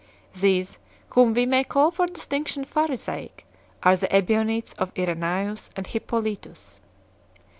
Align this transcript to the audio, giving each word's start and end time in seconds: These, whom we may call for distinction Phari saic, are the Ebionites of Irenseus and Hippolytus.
These, 0.33 0.79
whom 1.09 1.35
we 1.35 1.45
may 1.45 1.63
call 1.63 1.91
for 1.91 2.07
distinction 2.07 2.65
Phari 2.65 2.95
saic, 2.97 3.43
are 3.83 3.95
the 3.95 4.11
Ebionites 4.11 4.73
of 4.79 4.91
Irenseus 4.95 5.69
and 5.75 5.85
Hippolytus. 5.85 6.79